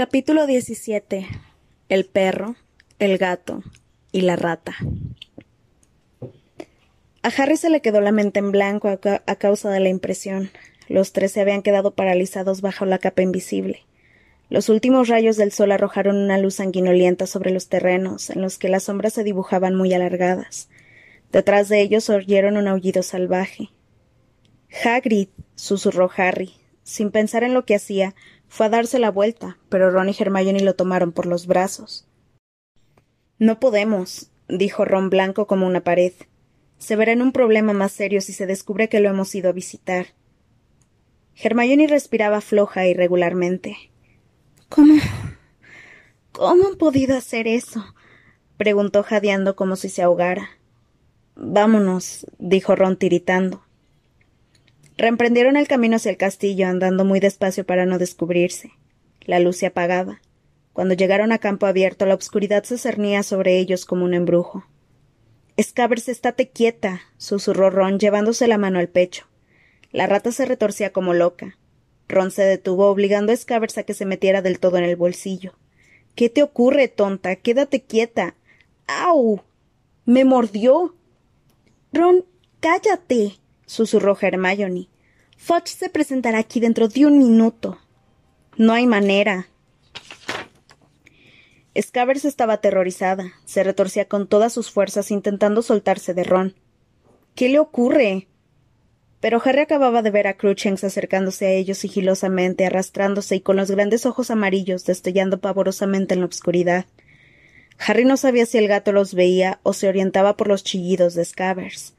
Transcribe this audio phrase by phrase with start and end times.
[0.00, 1.26] Capítulo 17.
[1.90, 2.56] El perro,
[2.98, 3.62] el gato
[4.12, 4.74] y la rata.
[7.22, 9.90] A Harry se le quedó la mente en blanco a, ca- a causa de la
[9.90, 10.50] impresión.
[10.88, 13.82] Los tres se habían quedado paralizados bajo la capa invisible.
[14.48, 18.70] Los últimos rayos del sol arrojaron una luz sanguinolienta sobre los terrenos, en los que
[18.70, 20.70] las sombras se dibujaban muy alargadas.
[21.30, 23.68] Detrás de ellos oyeron un aullido salvaje.
[24.82, 26.54] Hagrid, susurró Harry.
[26.84, 28.14] Sin pensar en lo que hacía,
[28.50, 32.08] fue a darse la vuelta, pero Ron y Hermione lo tomaron por los brazos.
[33.38, 36.12] No podemos, dijo Ron blanco como una pared.
[36.76, 39.52] Se verá en un problema más serio si se descubre que lo hemos ido a
[39.52, 40.08] visitar.
[41.36, 43.76] Hermione respiraba floja e irregularmente.
[44.68, 44.94] ¿Cómo?
[46.32, 47.84] ¿Cómo han podido hacer eso?
[48.56, 50.50] preguntó jadeando como si se ahogara.
[51.36, 53.62] Vámonos, dijo Ron tiritando.
[55.00, 58.72] Reemprendieron el camino hacia el castillo, andando muy despacio para no descubrirse.
[59.22, 60.20] La luz se apagaba.
[60.74, 64.66] Cuando llegaron a campo abierto, la oscuridad se cernía sobre ellos como un embrujo.
[65.58, 69.24] Scavers, estate quieta, susurró Ron, llevándose la mano al pecho.
[69.90, 71.56] La rata se retorcía como loca.
[72.06, 75.54] Ron se detuvo, obligando a Scavers a que se metiera del todo en el bolsillo.
[76.14, 77.36] ¿Qué te ocurre, tonta?
[77.36, 78.34] Quédate quieta.
[78.86, 79.40] ¡Au!
[80.04, 80.94] Me mordió.
[81.90, 82.26] Ron,
[82.60, 83.40] cállate,
[83.70, 84.88] susurró Hermione.
[85.36, 87.78] Fudge se presentará aquí dentro de un minuto.
[88.56, 89.48] No hay manera.
[91.80, 93.32] Scavers estaba aterrorizada.
[93.44, 96.56] Se retorcía con todas sus fuerzas intentando soltarse de Ron.
[97.36, 98.26] ¿Qué le ocurre?
[99.20, 103.70] Pero Harry acababa de ver a Cruchens acercándose a ellos sigilosamente, arrastrándose y con los
[103.70, 106.86] grandes ojos amarillos destellando pavorosamente en la oscuridad.
[107.78, 111.24] Harry no sabía si el gato los veía o se orientaba por los chillidos de
[111.24, 111.94] Scavers.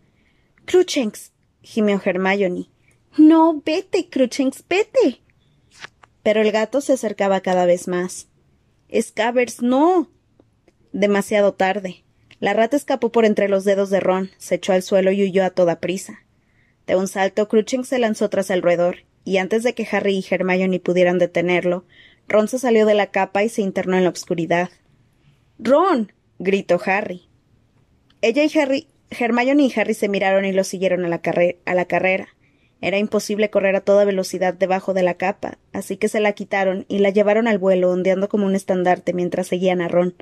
[0.65, 1.30] Cruchens,
[1.61, 2.69] gimió Hermione.
[3.17, 5.21] No, vete, Cruchens, vete.
[6.23, 8.27] Pero el gato se acercaba cada vez más.
[8.93, 10.09] Scavers, no.
[10.93, 12.03] Demasiado tarde.
[12.39, 15.45] La rata escapó por entre los dedos de Ron, se echó al suelo y huyó
[15.45, 16.25] a toda prisa.
[16.87, 20.25] De un salto, Cruchens se lanzó tras el roedor, y antes de que Harry y
[20.27, 21.85] Hermione pudieran detenerlo,
[22.27, 24.69] Ron se salió de la capa y se internó en la oscuridad.
[25.59, 26.11] Ron.
[26.39, 27.29] gritó Harry.
[28.21, 32.29] Ella y Harry, Hermione y Harry se miraron y lo siguieron a la, carrera.
[32.79, 36.85] Era imposible correr a toda velocidad debajo de la capa, así que se la quitaron
[36.87, 40.15] y la llevaron al vuelo ondeando como un estandarte mientras seguían a Ron.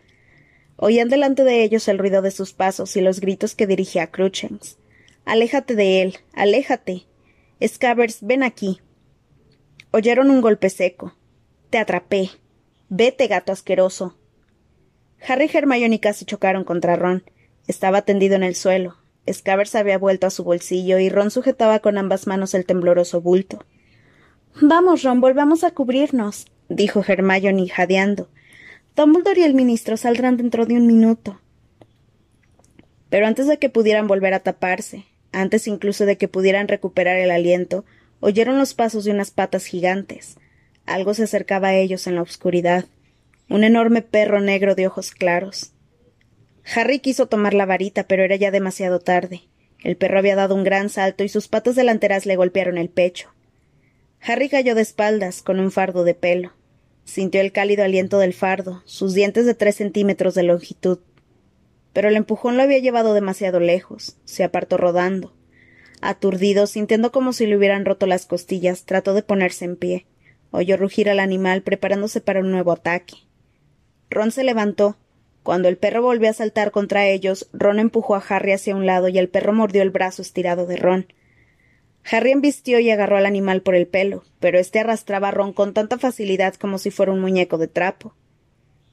[0.75, 4.77] Oían delante de ellos el ruido de sus pasos y los gritos que dirigía Cruchens.
[5.23, 7.05] Aléjate de él, aléjate.
[7.65, 8.81] Scavers, ven aquí.
[9.91, 11.15] Oyeron un golpe seco.
[11.69, 12.29] Te atrapé.
[12.89, 14.17] Vete, gato asqueroso.
[15.27, 17.23] Harry y Hermione casi chocaron contra Ron.
[17.69, 18.95] Estaba tendido en el suelo.
[19.31, 23.63] Scavers había vuelto a su bolsillo y Ron sujetaba con ambas manos el tembloroso bulto.
[24.59, 28.27] Vamos, Ron, volvamos a cubrirnos, dijo Hermione jadeando.
[28.95, 31.39] Dumbledore y el ministro saldrán dentro de un minuto.
[33.11, 37.29] Pero antes de que pudieran volver a taparse, antes incluso de que pudieran recuperar el
[37.29, 37.85] aliento,
[38.19, 40.37] oyeron los pasos de unas patas gigantes.
[40.87, 42.85] Algo se acercaba a ellos en la oscuridad.
[43.47, 45.71] Un enorme perro negro de ojos claros.
[46.75, 49.43] Harry quiso tomar la varita, pero era ya demasiado tarde.
[49.83, 53.29] El perro había dado un gran salto y sus patas delanteras le golpearon el pecho.
[54.21, 56.53] Harry cayó de espaldas, con un fardo de pelo.
[57.05, 60.99] Sintió el cálido aliento del fardo, sus dientes de tres centímetros de longitud.
[61.93, 64.17] Pero el empujón lo había llevado demasiado lejos.
[64.25, 65.33] Se apartó rodando.
[66.01, 70.05] Aturdido, sintiendo como si le hubieran roto las costillas, trató de ponerse en pie.
[70.51, 73.15] Oyó rugir al animal preparándose para un nuevo ataque.
[74.09, 74.97] Ron se levantó.
[75.43, 79.07] Cuando el perro volvió a saltar contra ellos, Ron empujó a Harry hacia un lado
[79.07, 81.07] y el perro mordió el brazo estirado de Ron.
[82.09, 85.73] Harry embistió y agarró al animal por el pelo, pero éste arrastraba a Ron con
[85.73, 88.15] tanta facilidad como si fuera un muñeco de trapo.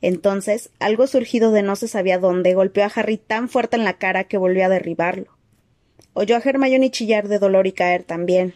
[0.02, 3.94] Entonces, algo surgido de no se sabía dónde golpeó a Harry tan fuerte en la
[3.94, 5.36] cara que volvió a derribarlo.
[6.12, 8.54] Oyó a Hermione chillar de dolor y caer también.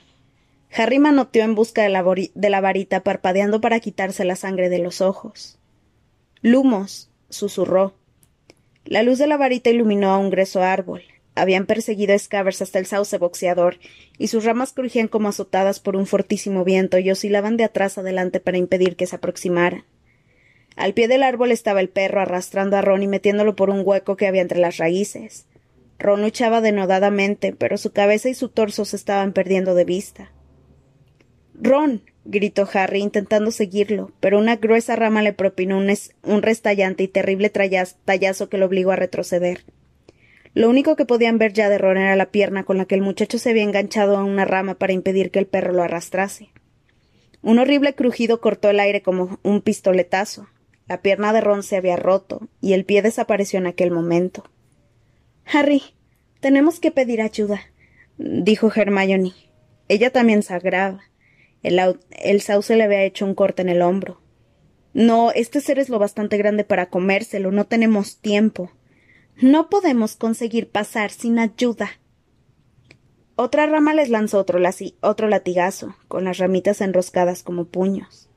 [0.73, 4.79] Harry manoteó en busca de la, de la varita, parpadeando para quitarse la sangre de
[4.79, 5.59] los ojos.
[6.43, 7.95] Lumos, susurró.
[8.85, 11.03] La luz de la varita iluminó a un grueso árbol.
[11.35, 13.79] Habían perseguido a hasta el sauce boxeador,
[14.19, 18.41] y sus ramas crujían como azotadas por un fortísimo viento y oscilaban de atrás adelante
[18.41, 19.85] para impedir que se aproximaran.
[20.77, 24.17] Al pie del árbol estaba el perro arrastrando a Ron y metiéndolo por un hueco
[24.17, 25.47] que había entre las raíces.
[25.99, 30.33] Ron luchaba denodadamente, pero su cabeza y su torso se estaban perdiendo de vista.
[31.55, 32.03] Ron.
[32.31, 35.93] Gritó Harry intentando seguirlo, pero una gruesa rama le propinó un,
[36.23, 39.65] un restallante y terrible tallazo que lo obligó a retroceder.
[40.55, 43.03] Lo único que podían ver ya de Ron era la pierna con la que el
[43.03, 46.51] muchacho se había enganchado a una rama para impedir que el perro lo arrastrase.
[47.43, 50.49] Un horrible crujido cortó el aire como un pistoletazo.
[50.87, 54.45] La pierna de Ron se había roto, y el pie desapareció en aquel momento.
[55.45, 55.83] Harry,
[56.41, 57.61] tenemos que pedir ayuda,
[58.19, 59.33] dijo Hermione.
[59.89, 61.10] Ella también sangraba.
[61.63, 64.21] El, sauce le había hecho un corte en el hombro.
[64.93, 67.53] No, este ser es lo bastante grande para comérselo.
[67.53, 68.73] No tenemos tiempo.
[69.37, 71.91] No podemos conseguir pasar sin ayuda.
[73.37, 74.61] Otra rama les lanzó otro,
[75.01, 78.29] otro latigazo, con las ramitas enroscadas como puños.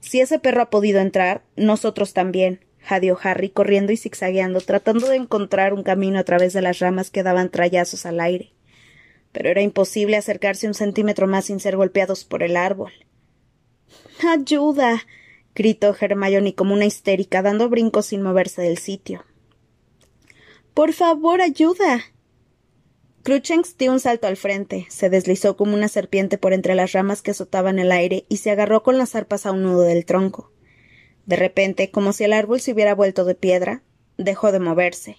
[0.00, 5.16] Si ese perro ha podido entrar, nosotros también, jadeó Harry corriendo y zigzagueando, tratando de
[5.16, 8.52] encontrar un camino a través de las ramas que daban trayazos al aire.
[9.32, 12.92] Pero era imposible acercarse un centímetro más sin ser golpeados por el árbol.
[14.26, 15.02] Ayuda.
[15.54, 19.24] gritó Hermione como una histérica, dando brincos sin moverse del sitio.
[20.74, 22.02] Por favor, ayuda.
[23.22, 27.22] Cruchens dio un salto al frente, se deslizó como una serpiente por entre las ramas
[27.22, 30.50] que azotaban el aire y se agarró con las arpas a un nudo del tronco.
[31.26, 33.82] De repente, como si el árbol se hubiera vuelto de piedra,
[34.18, 35.18] dejó de moverse.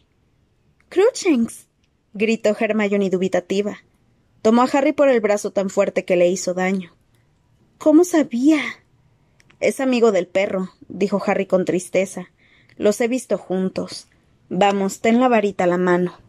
[0.89, 1.67] Cruchens.
[2.13, 3.77] gritó Hermione dubitativa.
[4.43, 6.93] Tomó a Harry por el brazo tan fuerte que le hizo daño.
[7.77, 8.59] ¿Cómo sabía?
[9.61, 12.27] Es amigo del perro, dijo Harry con tristeza.
[12.75, 14.09] Los he visto juntos.
[14.49, 16.19] Vamos, ten la varita a la mano.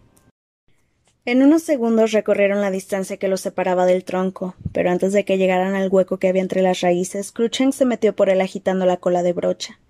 [1.24, 5.36] En unos segundos recorrieron la distancia que los separaba del tronco, pero antes de que
[5.36, 8.98] llegaran al hueco que había entre las raíces, Cruchens se metió por él agitando la
[8.98, 9.80] cola de brocha.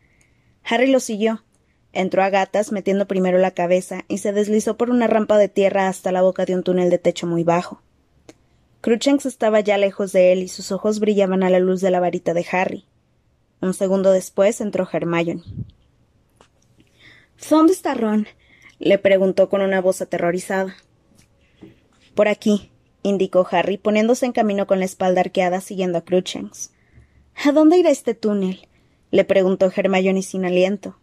[0.63, 1.45] Harry lo siguió.
[1.93, 5.89] Entró a gatas, metiendo primero la cabeza, y se deslizó por una rampa de tierra
[5.89, 7.83] hasta la boca de un túnel de techo muy bajo.
[8.85, 12.01] Cruchens estaba ya lejos de él y sus ojos brillaban a la luz de la
[12.01, 12.85] varita de Harry.
[13.63, 15.43] Un segundo después entró Hermione.
[17.49, 18.27] ¿Dónde está Ron?
[18.79, 20.77] le preguntó con una voz aterrorizada.
[22.15, 22.73] Por aquí,
[23.03, 26.71] indicó Harry, poniéndose en camino con la espalda arqueada siguiendo a Cruchens.
[27.43, 28.69] ¿A dónde irá este túnel?
[29.11, 30.99] le preguntó Hermione sin aliento.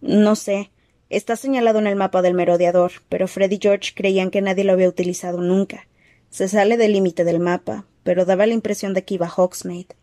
[0.00, 0.70] No sé.
[1.10, 4.72] Está señalado en el mapa del merodeador, pero Fred y George creían que nadie lo
[4.72, 5.86] había utilizado nunca.
[6.30, 9.96] Se sale del límite del mapa, pero daba la impresión de que iba Hogsmeade.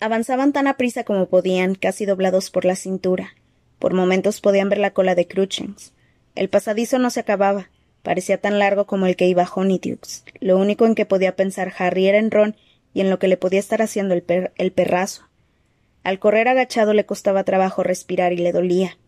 [0.00, 3.34] Avanzaban tan aprisa como podían, casi doblados por la cintura.
[3.78, 5.92] Por momentos podían ver la cola de Cruchens.
[6.34, 7.68] El pasadizo no se acababa,
[8.04, 10.24] Parecía tan largo como el que iba Honeydukes.
[10.38, 12.54] Lo único en que podía pensar Harry era en Ron
[12.92, 15.22] y en lo que le podía estar haciendo el, el perrazo.
[16.02, 18.98] Al correr agachado le costaba trabajo respirar y le dolía.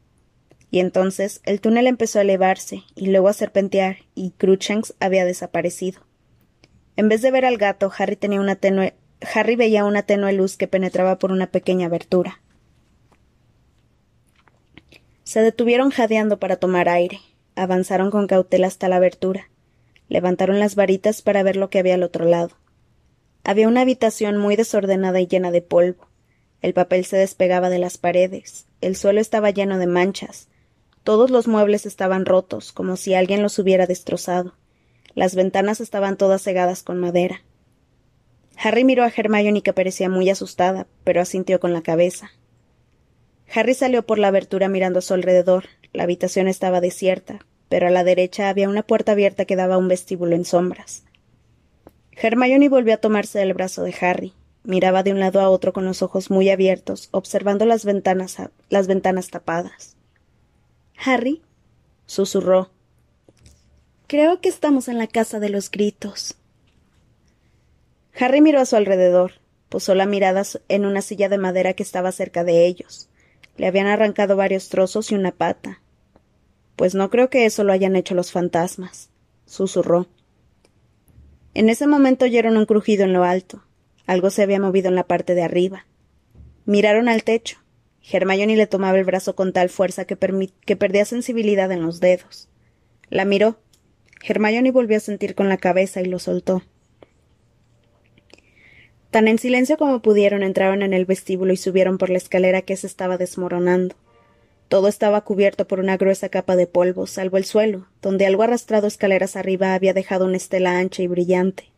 [0.71, 6.03] Y entonces el túnel empezó a elevarse y luego a serpentear y Cruchens había desaparecido.
[6.97, 8.95] En vez de ver al gato, Harry tenía una tenue
[9.35, 12.43] Harry veía una tenue luz que penetraba por una pequeña abertura.
[15.25, 17.21] Se detuvieron jadeando para tomar aire.
[17.55, 19.51] Avanzaron con cautela hasta la abertura.
[20.09, 22.51] Levantaron las varitas para ver lo que había al otro lado.
[23.43, 26.09] Había una habitación muy desordenada y llena de polvo.
[26.61, 28.67] El papel se despegaba de las paredes.
[28.81, 30.49] El suelo estaba lleno de manchas.
[31.07, 34.55] Todos los muebles estaban rotos, como si alguien los hubiera destrozado.
[35.15, 37.43] Las ventanas estaban todas cegadas con madera.
[38.57, 42.33] Harry miró a Hermione que parecía muy asustada, pero asintió con la cabeza.
[43.55, 45.67] Harry salió por la abertura mirando a su alrededor.
[45.93, 49.79] La habitación estaba desierta, pero a la derecha había una puerta abierta que daba a
[49.79, 51.05] un vestíbulo en sombras.
[52.11, 54.33] Hermione volvió a tomarse del brazo de Harry.
[54.65, 58.39] Miraba de un lado a otro con los ojos muy abiertos, observando las ventanas,
[58.71, 59.96] las ventanas tapadas.
[61.05, 61.43] Harry,
[62.07, 62.71] susurró.
[64.07, 66.37] Creo que estamos en la casa de los gritos.
[68.19, 69.33] Harry miró a su alrededor,
[69.69, 73.09] posó la mirada en una silla de madera que estaba cerca de ellos.
[73.57, 75.81] Le habían arrancado varios trozos y una pata.
[76.77, 79.11] Pues no creo que eso lo hayan hecho los fantasmas,
[79.47, 80.07] susurró.
[81.55, 83.63] En ese momento oyeron un crujido en lo alto.
[84.07, 85.87] Algo se había movido en la parte de arriba.
[86.65, 87.59] Miraron al techo.
[88.11, 92.49] Hermione le tomaba el brazo con tal fuerza que, perdía sensibilidad en los dedos.
[93.11, 93.59] La miró.
[94.23, 96.63] Hermione volvió a sentir con la cabeza y lo soltó.
[99.11, 102.77] Tan en silencio como pudieron entraron en el vestíbulo y subieron por la escalera que
[102.77, 103.97] se estaba desmoronando.
[104.69, 108.89] Todo estaba cubierto por una gruesa capa de polvo, salvo el suelo, donde algo arrastrado
[108.89, 111.71] escaleras arriba había dejado una estela ancha y brillante.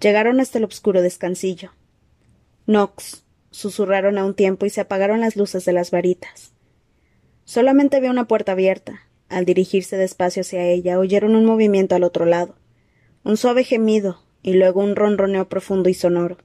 [0.00, 1.72] Llegaron hasta el oscuro descansillo.
[2.66, 3.21] Nox,
[3.52, 6.52] susurraron a un tiempo y se apagaron las luces de las varitas.
[7.44, 9.06] Solamente había una puerta abierta.
[9.28, 12.56] Al dirigirse despacio hacia ella, oyeron un movimiento al otro lado.
[13.24, 16.38] Un suave gemido, y luego un ronroneo profundo y sonoro.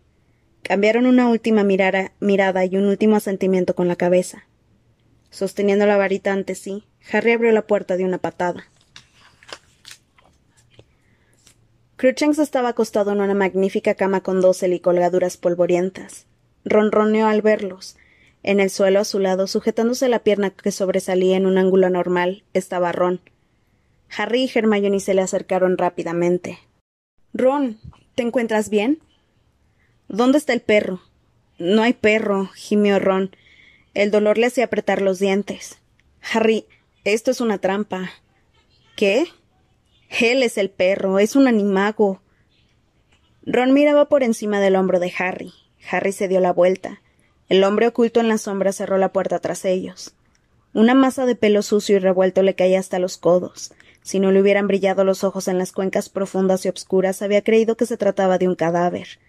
[0.61, 4.45] Cambiaron una última mirada, y un último asentimiento con la cabeza.
[5.29, 8.65] Sosteniendo la varita ante sí, Harry abrió la puerta de una patada.
[11.97, 16.27] Cruchens estaba acostado en una magnífica cama con dosel y colgaduras polvorientas.
[16.69, 17.95] Ronroneó al verlos.
[18.43, 22.43] En el suelo a su lado, sujetándose la pierna que sobresalía en un ángulo normal,
[22.53, 23.21] estaba Ron.
[24.15, 26.59] Harry y Hermione se le acercaron rápidamente.
[27.33, 27.79] Ron,
[28.15, 28.99] ¿te encuentras bien?
[30.07, 31.01] ¿Dónde está el perro?
[31.57, 33.35] No hay perro, gimió Ron.
[33.93, 35.79] El dolor le hacía apretar los dientes.
[36.31, 36.65] Harry,
[37.03, 38.11] esto es una trampa.
[38.95, 39.25] ¿Qué?
[40.09, 42.21] Él es el perro, es un animago.
[43.45, 45.53] Ron miraba por encima del hombro de Harry.
[45.89, 47.01] Harry se dio la vuelta.
[47.49, 50.13] El hombre oculto en la sombra cerró la puerta tras ellos.
[50.73, 53.73] Una masa de pelo sucio y revuelto le caía hasta los codos.
[54.03, 57.77] Si no le hubieran brillado los ojos en las cuencas profundas y obscuras, había creído
[57.77, 59.19] que se trataba de un cadáver.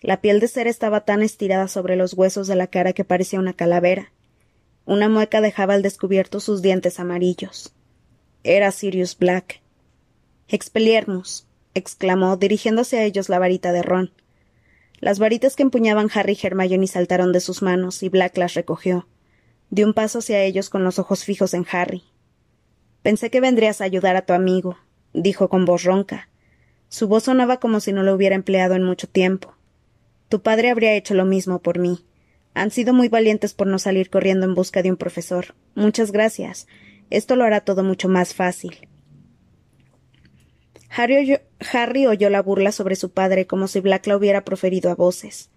[0.00, 3.38] La piel de cera estaba tan estirada sobre los huesos de la cara que parecía
[3.38, 4.12] una calavera.
[4.86, 7.72] Una mueca dejaba al descubierto sus dientes amarillos.
[8.42, 9.62] Era Sirius Black.
[10.48, 14.12] Expeliermus, exclamó, dirigiéndose a ellos la varita de Ron.
[15.04, 19.06] Las varitas que empuñaban Harry y Hermione saltaron de sus manos y Black las recogió.
[19.68, 22.04] Dio un paso hacia ellos con los ojos fijos en Harry.
[23.02, 24.78] Pensé que vendrías a ayudar a tu amigo,
[25.12, 26.30] dijo con voz ronca.
[26.88, 29.54] Su voz sonaba como si no lo hubiera empleado en mucho tiempo.
[30.30, 32.06] Tu padre habría hecho lo mismo por mí.
[32.54, 35.54] Han sido muy valientes por no salir corriendo en busca de un profesor.
[35.74, 36.66] Muchas gracias.
[37.10, 38.88] Esto lo hará todo mucho más fácil.
[40.96, 45.50] Harry oyó, la burla sobre su padre como si Black la hubiera proferido a voces.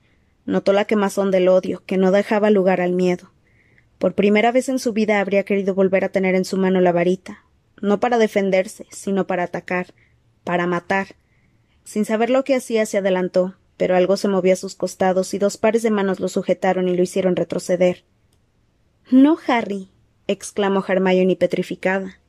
[0.46, 3.32] Notó la quemazón del odio, que no dejaba lugar al miedo.
[4.00, 6.92] Por primera vez en su vida habría querido volver a tener en su mano la
[6.92, 7.44] varita,
[7.82, 9.94] no para defenderse, sino para atacar,
[10.44, 11.16] para matar.
[11.84, 15.38] Sin saber lo que hacía, se adelantó, pero algo se movió a sus costados y
[15.40, 18.06] dos pares de manos lo sujetaron y lo hicieron retroceder.
[19.12, 19.90] No, Harry,
[20.28, 22.20] exclamó Hermione petrificada.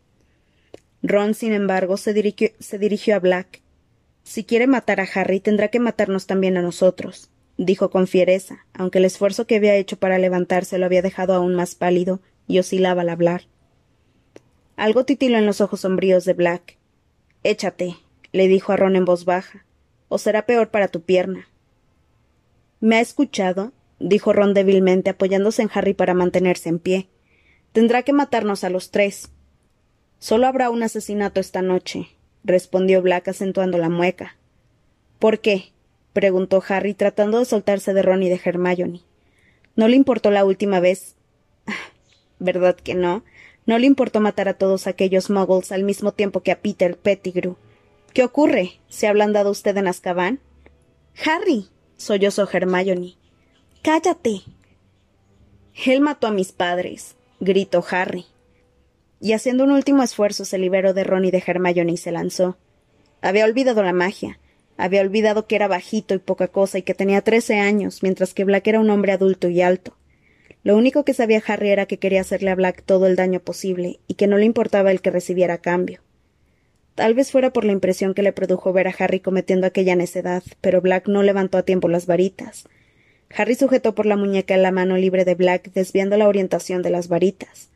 [1.03, 3.63] Ron, sin embargo, se dirigió, a Black.
[4.25, 8.99] Si quiere matar a Harry, tendrá que matarnos también a nosotros, dijo con fiereza, aunque
[8.99, 13.03] el esfuerzo que había hecho para levantarse lo había dejado aún más pálido y oscilaba
[13.03, 13.43] al hablar.
[14.77, 16.77] Algo titiló en los ojos sombríos de Black.
[17.43, 17.97] Échate,
[18.33, 19.65] le dijo a Ron en voz baja,
[20.09, 21.49] o será peor para tu pierna.
[22.81, 23.73] ¿Me ha escuchado?
[23.99, 27.09] dijo Ron débilmente, apoyándose en Harry para mantenerse en pie.
[27.73, 29.31] Tendrá que matarnos a los tres.
[30.19, 32.09] Solo habrá un asesinato esta noche,
[32.43, 34.37] respondió Black acentuando la mueca.
[35.19, 35.73] ¿Por qué?
[36.13, 39.03] preguntó Harry, tratando de soltarse de Ron y de Hermione.
[39.77, 41.15] ¿No le importó la última vez?
[42.41, 43.25] ¿Verdad que no?
[43.65, 47.57] No le importó matar a todos aquellos muggles al mismo tiempo que a Peter Pettigrew.
[48.13, 48.81] ¿Qué ocurre?
[48.89, 50.41] ¿Se ha ablandado usted en Azkaban?
[51.25, 53.15] Harry, sollozó Hermione.
[53.83, 54.41] Cállate.
[55.87, 58.27] Él mató a mis padres, gritó Harry
[59.21, 62.57] y haciendo un último esfuerzo se liberó de Ron y de Hermione y se lanzó.
[63.21, 64.39] Había olvidado la magia.
[64.77, 68.45] Había olvidado que era bajito y poca cosa y que tenía trece años, mientras que
[68.45, 69.97] Black era un hombre adulto y alto.
[70.63, 73.99] Lo único que sabía Harry era que quería hacerle a Black todo el daño posible
[74.07, 76.01] y que no le importaba el que recibiera a cambio.
[76.95, 80.43] Tal vez fuera por la impresión que le produjo ver a Harry cometiendo aquella necedad,
[80.61, 82.69] pero Black no levantó a tiempo las varitas.
[83.37, 87.09] Harry sujetó por la muñeca la mano libre de Black, desviando la orientación de las
[87.09, 87.71] varitas.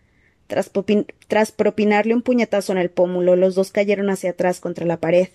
[1.29, 5.29] Tras, propinarle un puñetazo en el pómulo, los dos cayeron hacia atrás contra la pared.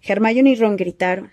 [0.00, 1.32] Hermione y Ron gritaron.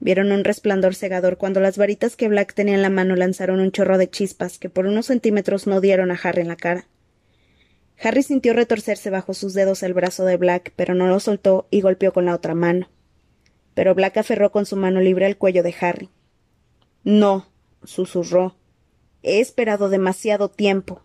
[0.00, 3.70] Vieron un resplandor cegador cuando las varitas que Black tenía en la mano lanzaron un
[3.70, 6.86] chorro de chispas que por unos centímetros no dieron a Harry en la cara.
[8.02, 11.82] Harry sintió retorcerse bajo sus dedos el brazo de Black, pero no lo soltó y
[11.82, 12.88] golpeó con la otra mano.
[13.74, 16.08] Pero Black aferró con su mano libre al cuello de Harry.
[17.04, 17.52] No,
[17.84, 18.56] susurró.
[19.22, 21.02] He esperado demasiado tiempo.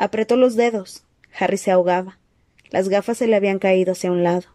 [0.00, 1.04] Apretó los dedos.
[1.38, 2.18] Harry se ahogaba.
[2.70, 4.46] Las gafas se le habían caído hacia un lado.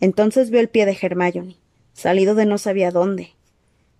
[0.00, 1.58] Entonces vio el pie de Hermione,
[1.92, 3.34] salido de no sabía dónde.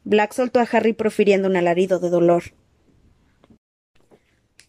[0.04, 2.44] Black soltó a Harry profiriendo un alarido de dolor.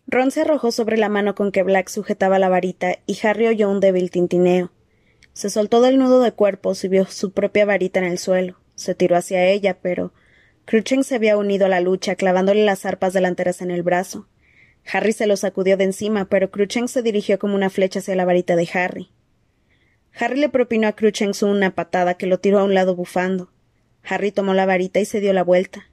[0.06, 3.70] Ron se arrojó sobre la mano con que Black sujetaba la varita y Harry oyó
[3.70, 4.74] un débil tintineo.
[5.32, 8.60] Se soltó del nudo de cuerpo y vio su propia varita en el suelo.
[8.76, 10.12] Se tiró hacia ella, pero
[10.66, 14.28] Cruchen se había unido a la lucha, clavándole las arpas delanteras en el brazo.
[14.92, 18.26] Harry se lo sacudió de encima, pero Cruchens se dirigió como una flecha hacia la
[18.26, 19.10] varita de Harry.
[20.16, 23.50] Harry le propinó a Cruchens una patada que lo tiró a un lado bufando.
[24.04, 25.88] Harry tomó la varita y se dio la vuelta.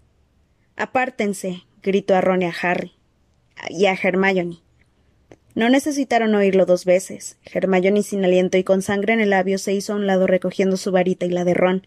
[0.76, 2.92] Apártense, gritó a Ron y a Harry.
[3.68, 4.58] Y a Hermione.
[5.54, 7.38] No necesitaron oírlo dos veces.
[7.44, 10.76] Hermione sin aliento y con sangre en el labio se hizo a un lado recogiendo
[10.76, 11.86] su varita y la de Ron.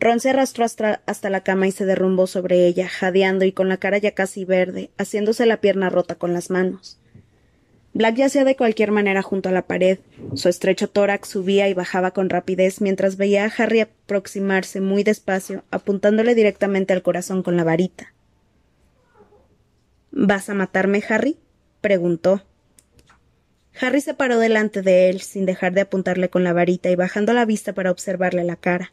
[0.00, 3.78] Ron se arrastró hasta, la cama y se derrumbó sobre ella, jadeando y con la
[3.78, 7.00] cara ya casi verde, haciéndose la pierna rota con las manos.
[7.94, 9.98] Black yacía de cualquier manera junto a la pared.
[10.34, 15.64] Su estrecho tórax subía y bajaba con rapidez mientras veía a Harry aproximarse muy despacio,
[15.72, 18.14] apuntándole directamente al corazón con la varita.
[20.12, 21.38] ¿Vas a matarme, Harry?
[21.80, 22.44] preguntó.
[23.80, 27.32] Harry se paró delante de él, sin dejar de apuntarle con la varita y bajando
[27.32, 28.92] la vista para observarle la cara.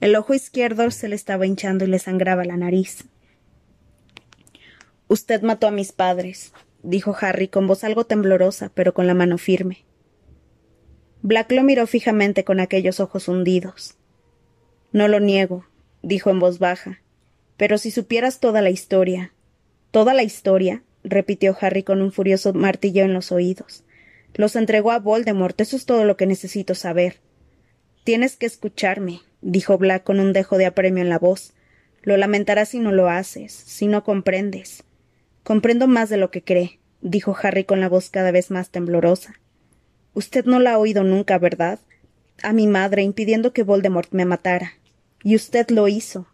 [0.00, 3.04] El ojo izquierdo se le estaba hinchando y le sangraba la nariz.
[5.08, 6.52] Usted mató a mis padres,
[6.82, 9.84] dijo Harry con voz algo temblorosa, pero con la mano firme.
[11.22, 13.96] Black lo miró fijamente con aquellos ojos hundidos.
[14.92, 15.66] No lo niego,
[16.02, 17.00] dijo en voz baja.
[17.56, 19.32] Pero si supieras toda la historia.
[19.90, 23.82] Toda la historia, repitió Harry con un furioso martillo en los oídos.
[24.34, 27.16] Los entregó a Voldemort, eso es todo lo que necesito saber.
[28.04, 31.52] Tienes que escucharme, dijo Black con un dejo de apremio en la voz.
[32.02, 34.84] Lo lamentarás si no lo haces, si no comprendes.
[35.42, 39.34] Comprendo más de lo que cree, dijo Harry con la voz cada vez más temblorosa.
[40.14, 41.78] Usted no la ha oído nunca, ¿verdad?
[42.42, 44.72] A mi madre impidiendo que Voldemort me matara.
[45.22, 46.26] Y usted lo hizo.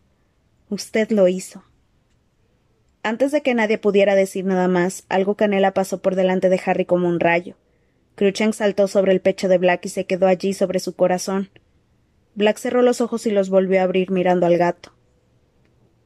[0.69, 1.65] Usted lo hizo.
[3.03, 6.87] Antes de que nadie pudiera decir nada más, algo canela pasó por delante de Harry
[6.87, 7.57] como un rayo.
[8.15, 11.51] Cruchen saltó sobre el pecho de Black y se quedó allí sobre su corazón.
[12.35, 14.93] Black cerró los ojos y los volvió a abrir mirando al gato.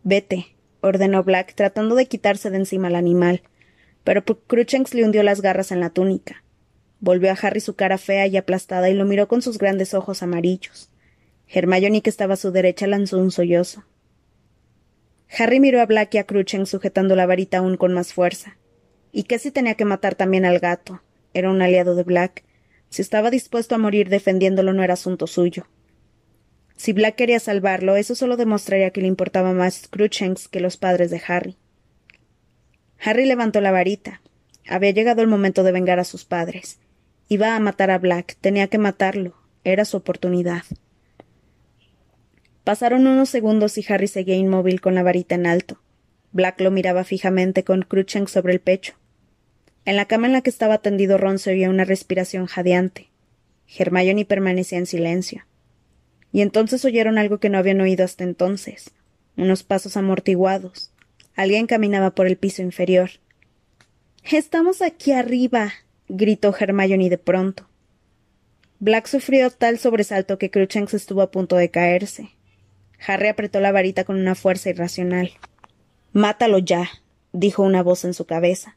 [0.03, 3.43] Vete, ordenó Black, tratando de quitarse de encima al animal,
[4.05, 6.45] pero Cruchens le hundió las garras en la túnica.
[7.01, 10.23] Volvió a Harry su cara fea y aplastada y lo miró con sus grandes ojos
[10.23, 10.91] amarillos.
[11.47, 13.85] Hermione, que estaba a su derecha, lanzó un sollozo.
[15.39, 18.59] Harry miró a Black y a Cruchens sujetando la varita aún con más fuerza.
[19.13, 21.03] ¿Y qué si tenía que matar también al gato?
[21.33, 22.45] Era un aliado de Black.
[22.91, 25.67] Si estaba dispuesto a morir defendiéndolo no era asunto suyo.
[26.79, 31.11] Si Black quería salvarlo, eso solo demostraría que le importaba más Cruchens que los padres
[31.11, 31.57] de Harry.
[33.01, 34.23] Harry levantó la varita.
[34.69, 36.79] Había llegado el momento de vengar a sus padres.
[37.29, 39.35] Iba a matar a Black, tenía que matarlo.
[39.65, 40.63] Era su oportunidad.
[42.63, 45.81] Pasaron unos segundos y Harry seguía inmóvil con la varita en alto.
[46.31, 48.95] Black lo miraba fijamente con Cruchens sobre el pecho.
[49.85, 53.11] En la cama en la que estaba tendido Ron se oía una respiración jadeante.
[53.67, 55.45] Hermione permanecía en silencio.
[56.33, 58.91] Y entonces oyeron algo que no habían oído hasta entonces.
[59.37, 60.93] Unos pasos amortiguados.
[61.35, 63.11] Alguien caminaba por el piso inferior.
[64.25, 65.73] Estamos aquí arriba.
[66.09, 67.69] gritó Hermione de pronto.
[68.81, 72.31] Black sufrió tal sobresalto que Cruchens estuvo a punto de caerse.
[73.07, 75.33] Harry apretó la varita con una fuerza irracional.
[76.13, 76.89] Mátalo ya,
[77.33, 78.77] dijo una voz en su cabeza.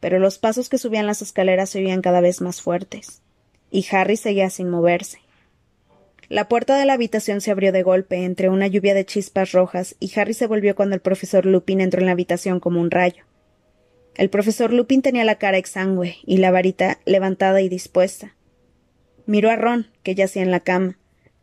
[0.00, 3.22] Pero los pasos que subían las escaleras se oían cada vez más fuertes,
[3.70, 5.18] y Harry seguía sin moverse.
[6.28, 9.94] La puerta de la habitación se abrió de golpe entre una lluvia de chispas rojas,
[10.00, 13.24] y Harry se volvió cuando el profesor Lupin entró en la habitación como un rayo.
[14.16, 18.34] El profesor Lupin tenía la cara exangüe y la varita levantada y dispuesta.
[19.26, 20.98] Miró a Ron, que yacía en la cama,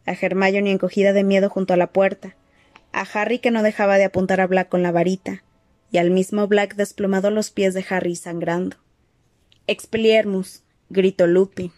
[0.05, 2.35] a Hermione encogida de miedo junto a la puerta,
[2.91, 5.43] a Harry que no dejaba de apuntar a Black con la varita,
[5.91, 8.77] y al mismo Black desplomado los pies de Harry sangrando.
[9.67, 10.63] Expeliermus.
[10.89, 11.71] gritó Lupin.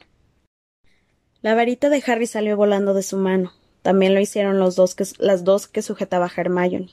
[1.42, 3.54] La varita de Harry salió volando de su mano.
[3.82, 6.90] También lo hicieron los dos que, las dos que sujetaba Hermione.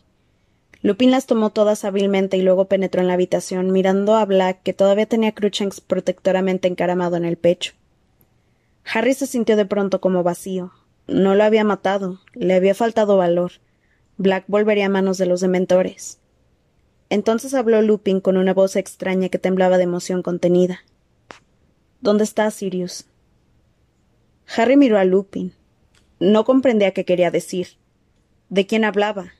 [0.83, 4.73] Lupin las tomó todas hábilmente y luego penetró en la habitación, mirando a Black, que
[4.73, 7.73] todavía tenía Cruchens protectoramente encaramado en el pecho.
[8.93, 10.73] Harry se sintió de pronto como vacío,
[11.07, 13.53] no lo había matado, le había faltado valor.
[14.17, 16.19] Black volvería a manos de los dementores.
[17.11, 20.81] Entonces habló Lupin con una voz extraña que temblaba de emoción contenida.
[22.01, 23.05] ¿Dónde está Sirius?
[24.57, 25.53] Harry miró a Lupin.
[26.21, 27.69] No comprendía qué quería decir.
[28.49, 29.33] ¿De quién hablaba?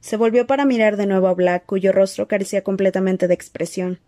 [0.00, 4.00] Se volvió para mirar de nuevo a Black, cuyo rostro carecía completamente de expresión.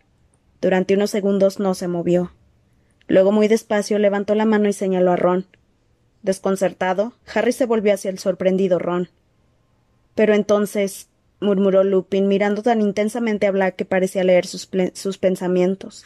[0.61, 2.31] Durante unos segundos no se movió.
[3.07, 5.45] Luego, muy despacio, levantó la mano y señaló a Ron,
[6.21, 9.09] Desconcertado, Harry se volvió hacia el sorprendido Ron.
[10.15, 11.07] Pero entonces,
[11.39, 16.03] murmuró Lupin, mirando tan intensamente a Black que parecía leer sus, sus pensamientos.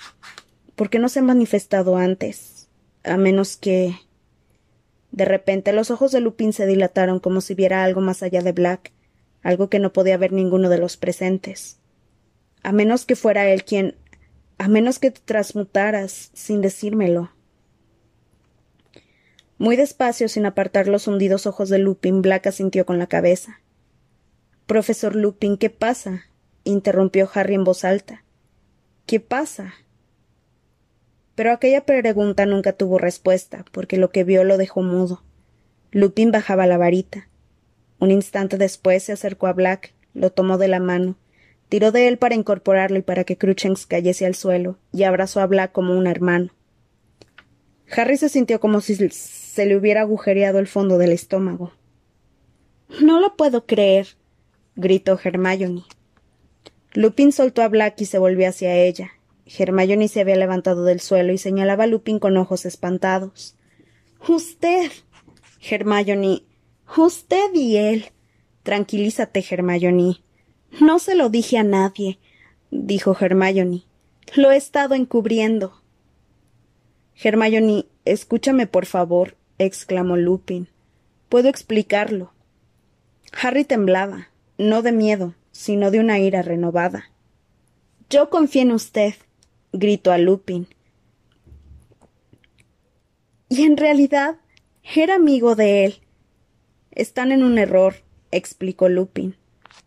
[0.75, 2.52] ¿Por qué no se ha manifestado antes?
[3.03, 3.95] A menos que.
[5.11, 8.51] De repente los ojos de Lupin se dilataron como si viera algo más allá de
[8.51, 8.91] Black,
[9.43, 11.77] algo que no podía ver ninguno de los presentes.
[12.63, 13.95] A menos que fuera él quien.
[14.57, 17.31] a menos que te transmutaras sin decírmelo.
[19.57, 23.61] Muy despacio, sin apartar los hundidos ojos de Lupin, Black asintió con la cabeza.
[24.65, 26.25] Profesor Lupin, ¿qué pasa?
[26.63, 28.23] interrumpió Harry en voz alta.
[29.05, 29.73] ¿Qué pasa?
[31.35, 35.23] Pero aquella pregunta nunca tuvo respuesta, porque lo que vio lo dejó mudo.
[35.91, 37.27] Lupin bajaba la varita.
[37.99, 41.15] Un instante después se acercó a Black, lo tomó de la mano,
[41.73, 45.47] Tiró de él para incorporarlo y para que Cruchens cayese al suelo, y abrazó a
[45.47, 46.51] Black como un hermano.
[47.89, 51.73] Harry se sintió como si se le hubiera agujereado el fondo del estómago.
[53.01, 54.09] No lo puedo creer,
[54.75, 55.83] gritó Hermione.
[56.93, 59.09] Lupin soltó a Black y se volvió hacia ella.
[59.45, 63.55] Hermione se había levantado del suelo y señalaba a Lupin con ojos espantados.
[64.27, 64.91] Usted.
[65.61, 66.43] Hermione.
[66.97, 68.05] Usted y él.
[68.63, 70.21] Tranquilízate, Hermione.
[70.79, 72.19] No se lo dije a nadie,
[72.71, 73.83] dijo Hermione.
[74.35, 75.81] Lo he estado encubriendo.
[77.15, 80.67] Hermione, escúchame, por favor, exclamó Lupin.
[81.29, 82.33] Puedo explicarlo.
[83.39, 87.11] Harry temblaba, no de miedo, sino de una ira renovada.
[88.09, 89.13] Yo confío en usted,
[89.73, 90.67] gritó a Lupin.
[93.49, 94.37] Y en realidad
[94.95, 95.95] era amigo de él.
[96.91, 97.95] Están en un error,
[98.31, 99.35] explicó Lupin.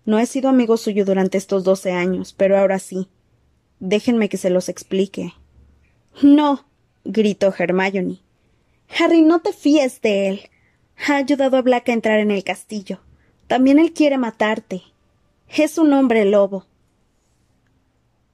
[0.05, 3.09] No he sido amigo suyo durante estos doce años, pero ahora sí.
[3.81, 5.33] Déjenme que se los explique.
[6.22, 6.66] No,
[7.05, 8.20] gritó Hermione.
[8.99, 10.40] Harry, no te fíes de él.
[11.09, 13.01] Ha ayudado a Black a entrar en el castillo.
[13.49, 14.83] También él quiere matarte.
[15.49, 16.66] Es un hombre lobo.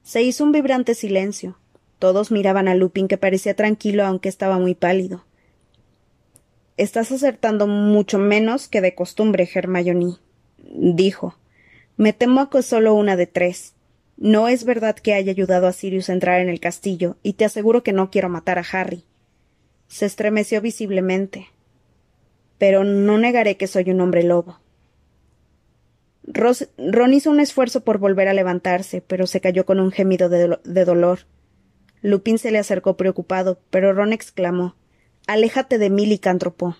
[0.03, 1.57] Se hizo un vibrante silencio.
[1.97, 5.23] Todos miraban a Lupin, que parecía tranquilo aunque estaba muy pálido.
[6.75, 10.17] Estás acertando mucho menos que de costumbre, Hermione,
[10.57, 11.37] dijo.
[11.95, 13.75] Me temo que solo una de tres.
[14.17, 17.45] No es verdad que haya ayudado a Sirius a entrar en el castillo, y te
[17.45, 19.05] aseguro que no quiero matar a Harry.
[19.87, 21.47] Se estremeció visiblemente.
[22.57, 24.59] Pero no negaré que soy un hombre lobo.
[26.25, 30.85] Ron hizo un esfuerzo por volver a levantarse, pero se cayó con un gemido de,
[30.85, 31.19] dolor.
[32.01, 34.75] Lupin se le acercó preocupado, pero Ron exclamó
[35.27, 36.77] Aléjate de mí, licántropo.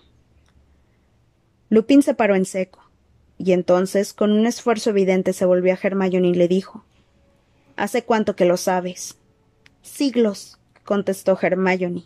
[1.68, 2.90] Lupin se paró en seco,
[3.38, 6.84] y entonces, con un esfuerzo evidente, se volvió a Hermione y le dijo
[7.76, 9.18] ¿Hace cuánto que lo sabes?
[9.82, 12.04] Siglos, contestó Hermione.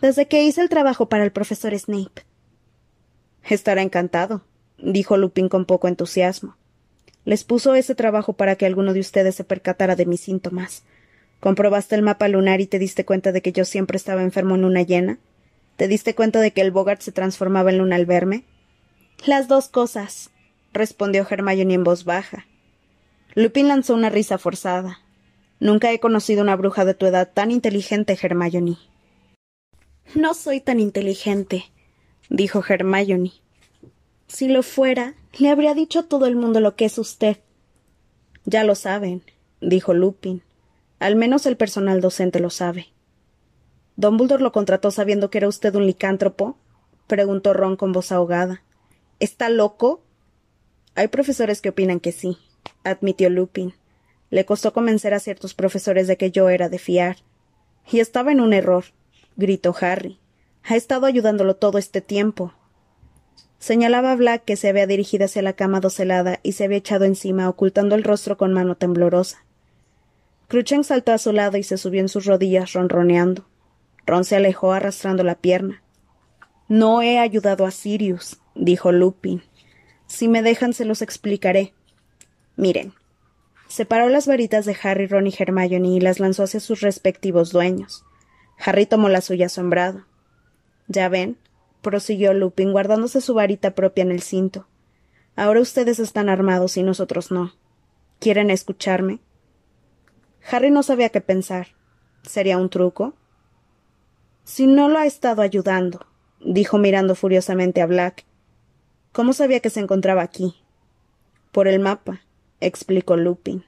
[0.00, 2.24] Desde que hice el trabajo para el profesor Snape.
[3.42, 4.44] Estará encantado,
[4.78, 6.56] dijo Lupin con poco entusiasmo.
[7.24, 10.84] Les puso ese trabajo para que alguno de ustedes se percatara de mis síntomas.
[11.40, 14.62] ¿Comprobaste el mapa lunar y te diste cuenta de que yo siempre estaba enfermo en
[14.62, 15.18] luna llena?
[15.76, 18.44] ¿Te diste cuenta de que el Bogart se transformaba en luna al verme?
[19.24, 20.30] Las dos cosas,
[20.72, 22.46] respondió Hermione en voz baja.
[23.34, 25.00] Lupin lanzó una risa forzada.
[25.60, 28.76] Nunca he conocido una bruja de tu edad tan inteligente, Hermione.
[30.14, 31.66] No soy tan inteligente,
[32.28, 33.32] dijo Hermione.
[34.26, 37.38] Si lo fuera, le habría dicho a todo el mundo lo que es usted.
[38.44, 39.22] Ya lo saben,
[39.60, 40.42] dijo Lupin.
[40.98, 42.88] Al menos el personal docente lo sabe.
[43.96, 46.56] ¿Dumbledore lo contrató sabiendo que era usted un licántropo?
[47.06, 48.62] preguntó Ron con voz ahogada.
[49.18, 50.02] ¿Está loco?
[50.94, 52.38] Hay profesores que opinan que sí,
[52.84, 53.74] admitió Lupin.
[54.30, 57.16] Le costó convencer a ciertos profesores de que yo era de fiar.
[57.90, 58.84] Y estaba en un error,
[59.36, 60.18] gritó Harry.
[60.64, 62.54] Ha estado ayudándolo todo este tiempo.
[63.60, 67.04] Señalaba a Black que se había dirigido hacia la cama docelada y se había echado
[67.04, 69.44] encima, ocultando el rostro con mano temblorosa.
[70.48, 73.46] Cruchen saltó a su lado y se subió en sus rodillas, ronroneando.
[74.06, 75.82] Ron se alejó arrastrando la pierna.
[76.68, 79.42] No he ayudado a Sirius, dijo Lupin.
[80.06, 81.74] Si me dejan, se los explicaré.
[82.56, 82.94] Miren.
[83.68, 88.04] Separó las varitas de Harry, Ron y Hermione y las lanzó hacia sus respectivos dueños.
[88.58, 90.06] Harry tomó la suya asombrado.
[90.88, 91.36] Ya ven,
[91.82, 94.66] prosiguió Lupin, guardándose su varita propia en el cinto.
[95.36, 97.52] Ahora ustedes están armados y nosotros no.
[98.18, 99.20] ¿Quieren escucharme?
[100.50, 101.68] Harry no sabía qué pensar.
[102.22, 103.14] ¿Sería un truco?
[104.44, 106.06] Si no lo ha estado ayudando,
[106.40, 108.24] dijo mirando furiosamente a Black.
[109.12, 110.56] ¿Cómo sabía que se encontraba aquí?
[111.52, 112.20] Por el mapa,
[112.60, 113.64] explicó Lupin.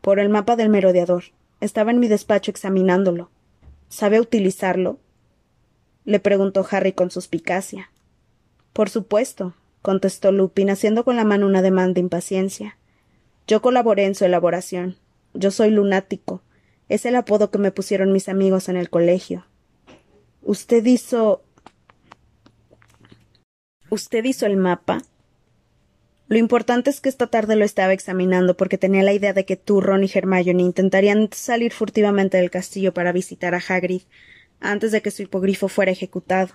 [0.00, 1.24] Por el mapa del merodeador.
[1.60, 3.30] Estaba en mi despacho examinándolo.
[3.88, 4.98] ¿Sabe utilizarlo?
[6.04, 7.90] Le preguntó Harry con suspicacia.
[8.72, 12.78] Por supuesto, contestó Lupin, haciendo con la mano una demanda de impaciencia.
[13.46, 14.96] Yo colaboré en su elaboración.
[15.34, 16.42] Yo soy lunático.
[16.88, 19.46] Es el apodo que me pusieron mis amigos en el colegio.
[20.42, 21.42] Usted hizo.
[23.90, 25.02] ¿Usted hizo el mapa?
[26.28, 29.56] Lo importante es que esta tarde lo estaba examinando porque tenía la idea de que
[29.56, 34.02] tú, Ron y Hermione intentarían salir furtivamente del castillo para visitar a Hagrid
[34.62, 36.54] antes de que su hipogrifo fuera ejecutado.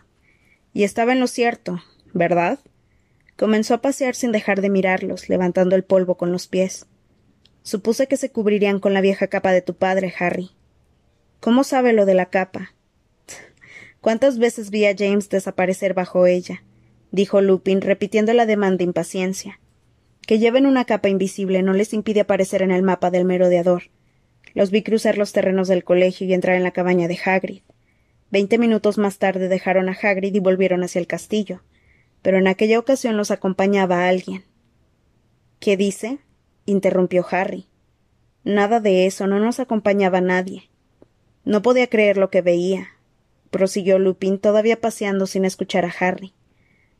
[0.73, 1.81] Y estaba en lo cierto,
[2.13, 2.59] ¿verdad?
[3.37, 6.87] Comenzó a pasear sin dejar de mirarlos, levantando el polvo con los pies.
[7.61, 10.51] Supuse que se cubrirían con la vieja capa de tu padre, Harry.
[11.39, 12.73] ¿Cómo sabe lo de la capa?
[14.01, 16.63] ¿Cuántas veces vi a James desaparecer bajo ella?
[17.11, 19.59] dijo Lupin, repitiendo la demanda de impaciencia.
[20.25, 23.83] Que lleven una capa invisible no les impide aparecer en el mapa del merodeador.
[24.53, 27.61] Los vi cruzar los terrenos del colegio y entrar en la cabaña de Hagrid.
[28.29, 31.61] Veinte minutos más tarde dejaron a Hagrid y volvieron hacia el castillo.
[32.21, 34.43] Pero en aquella ocasión los acompañaba alguien.
[35.59, 36.19] ¿Qué dice?
[36.65, 37.67] interrumpió Harry.
[38.43, 40.69] Nada de eso, no nos acompañaba nadie.
[41.45, 42.89] No podía creer lo que veía,
[43.51, 46.33] prosiguió Lupin, todavía paseando sin escuchar a Harry.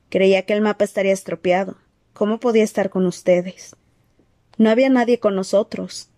[0.09, 1.77] Creía que el mapa estaría estropeado.
[2.13, 3.75] ¿Cómo podía estar con ustedes?
[4.57, 6.09] No había nadie con nosotros.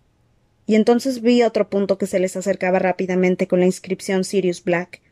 [0.70, 5.02] Y entonces vi otro punto que se les acercaba rápidamente con la inscripción Sirius Black.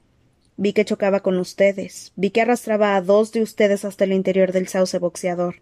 [0.57, 2.13] Vi que chocaba con ustedes.
[2.15, 5.57] Vi que arrastraba a dos de ustedes hasta el interior del sauce boxeador.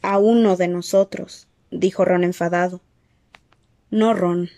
[0.00, 2.82] A uno de nosotros, dijo Ron enfadado.
[3.90, 4.48] No, Ron.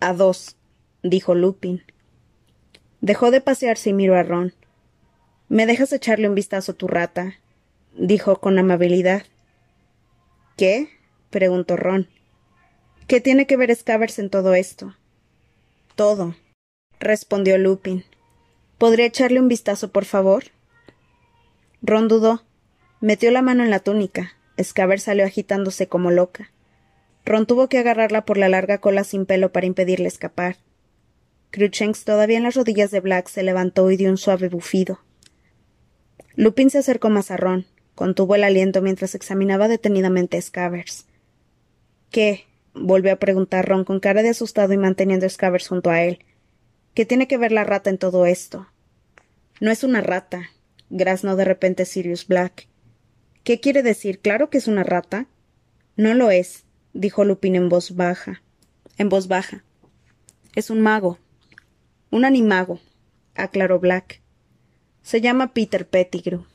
[0.00, 0.58] A dos,
[1.02, 1.82] dijo Lupin.
[3.00, 4.52] Dejó de pasearse y miró a Ron.
[5.48, 7.36] ¿Me dejas echarle un vistazo a tu rata?
[7.96, 9.22] dijo con amabilidad.
[10.58, 10.90] ¿Qué?
[11.30, 12.06] preguntó Ron.
[13.06, 14.96] ¿Qué tiene que ver Scavers en todo esto?
[15.94, 16.34] Todo,
[17.00, 18.04] respondió Lupin.
[18.78, 20.44] ¿Podría echarle un vistazo, por favor?
[21.82, 22.44] Ron dudó.
[23.00, 24.32] Metió la mano en la túnica.
[24.60, 26.50] Scavers salió agitándose como loca.
[27.26, 30.56] Ron tuvo que agarrarla por la larga cola sin pelo para impedirle escapar.
[31.50, 35.00] Cruchens, todavía en las rodillas de Black, se levantó y dio un suave bufido.
[36.36, 41.06] Lupin se acercó más a Ron, contuvo el aliento mientras examinaba detenidamente a Scavers.
[42.10, 42.46] ¿Qué?
[42.74, 46.24] Volvió a preguntar Ron con cara de asustado y manteniendo a Scavers junto a él.
[46.94, 48.68] ¿Qué tiene que ver la rata en todo esto?
[49.60, 50.50] No es una rata,
[50.90, 52.68] graznó de repente Sirius Black.
[53.42, 54.20] ¿Qué quiere decir?
[54.20, 55.26] Claro que es una rata.
[55.96, 58.42] No lo es, dijo Lupin en voz baja.
[58.96, 59.64] En voz baja.
[60.54, 61.18] Es un mago.
[62.10, 62.80] Un animago,
[63.34, 64.20] aclaró Black.
[65.02, 66.46] Se llama Peter Pettigrew.